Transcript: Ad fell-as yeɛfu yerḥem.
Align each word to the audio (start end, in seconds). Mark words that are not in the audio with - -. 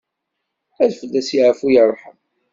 Ad 0.83 0.91
fell-as 0.99 1.29
yeɛfu 1.35 1.67
yerḥem. 1.73 2.17